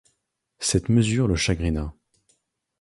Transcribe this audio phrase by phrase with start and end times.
[0.57, 1.93] Cette mesure le chagrina.